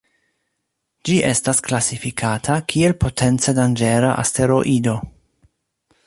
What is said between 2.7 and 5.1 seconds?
kiel potence danĝera asteroido.